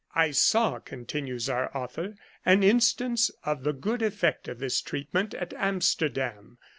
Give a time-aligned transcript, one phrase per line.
[0.15, 5.53] I saw, continues our author, an instance of the good effect of this treatment at
[5.53, 6.57] Amsterdam.